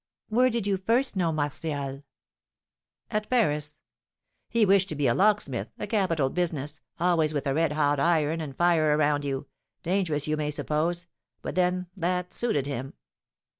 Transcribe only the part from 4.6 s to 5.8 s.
wished to be a locksmith,